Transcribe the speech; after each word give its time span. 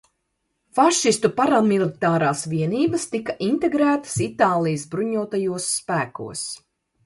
Fašistu 0.77 1.29
paramilitārās 1.39 2.41
vienības 2.55 3.05
tika 3.13 3.37
integrētas 3.51 4.19
Itālijas 4.31 4.89
bruņotajos 4.97 5.73
spēkos. 5.79 6.47